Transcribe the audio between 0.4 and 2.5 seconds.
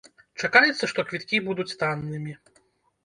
Чакаецца, што квіткі будуць таннымі.